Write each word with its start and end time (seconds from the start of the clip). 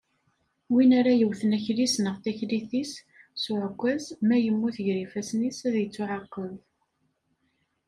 Win 0.73 0.91
ara 0.99 1.13
yewwten 1.15 1.55
akli-s 1.57 1.95
neɣ 1.99 2.15
taklit-is 2.23 2.93
s 3.41 3.43
uɛekkaz, 3.51 4.03
ma 4.27 4.35
yemmut 4.39 4.77
gar 4.85 4.99
ifassen-is, 5.05 5.59
ad 5.67 5.75
ittuɛaqeb. 5.83 6.53